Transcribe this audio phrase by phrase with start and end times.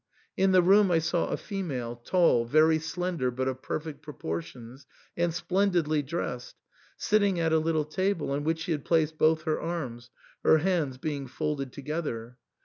[0.35, 4.87] In the room I saw a female, tall, very slen der, but of perfect proportions,
[5.15, 6.55] and splendidly dressed,
[6.97, 10.09] sitting at a little table, on which she had placed both her arms,
[10.43, 12.39] her hands being folded together.